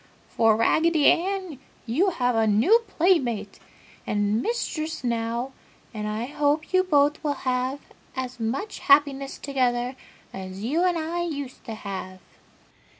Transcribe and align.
For, 0.29 0.55
Raggedy 0.55 1.05
Ann, 1.05 1.59
you 1.85 2.09
have 2.09 2.35
a 2.35 2.47
new 2.47 2.79
playmate 2.87 3.59
and 4.07 4.41
mistress 4.41 5.03
now, 5.03 5.51
and 5.93 6.07
I 6.07 6.25
hope 6.25 6.73
you 6.73 6.83
both 6.83 7.23
will 7.23 7.35
have 7.45 7.79
as 8.15 8.39
much 8.39 8.79
happiness 8.79 9.37
together 9.37 9.95
as 10.33 10.63
you 10.63 10.83
and 10.85 10.97
I 10.97 11.21
used 11.21 11.63
to 11.65 11.75
have!" 11.75 12.19